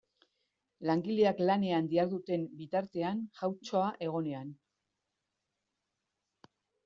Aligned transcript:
Langileak 0.89 1.41
lanean 1.49 1.89
diharduten 1.91 2.45
bitartean 2.61 3.21
jauntxoa 3.41 3.93
egonean. 4.07 4.49